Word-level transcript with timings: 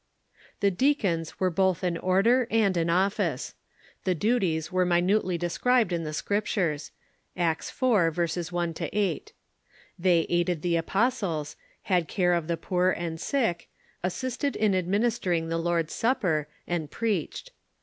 The 0.61 0.71
deacons 0.71 1.39
were 1.39 1.51
both 1.51 1.83
an 1.83 1.95
order 1.95 2.47
and 2.49 2.75
an 2.75 2.89
office. 2.89 3.53
The 4.03 4.15
duties 4.15 4.73
are 4.73 4.83
minutely 4.83 5.37
described 5.37 5.93
in 5.93 6.03
the 6.05 6.11
Scriptures 6.11 6.89
(Acts 7.37 7.69
vi. 7.69 8.07
1 8.09 8.73
8). 8.81 9.33
They 9.99 10.25
aided 10.27 10.63
the 10.63 10.75
apostles, 10.75 11.55
had 11.83 12.07
care 12.07 12.33
of 12.33 12.47
the 12.47 12.57
poor 12.57 12.89
and 12.89 13.21
sick, 13.21 13.69
assisted 14.01 14.55
in 14.55 14.73
administering 14.73 15.49
the 15.49 15.59
Lord's 15.59 15.93
Supper, 15.93 16.47
and 16.65 16.89
preached. 16.89 17.51